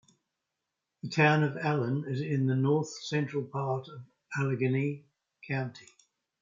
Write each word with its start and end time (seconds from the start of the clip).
The 1.03 1.09
Town 1.09 1.43
of 1.43 1.57
Allen 1.57 2.05
is 2.07 2.21
in 2.21 2.47
the 2.47 2.55
north-central 2.55 3.43
part 3.43 3.87
of 3.87 4.01
Allegany 4.35 5.03
County. 5.47 5.93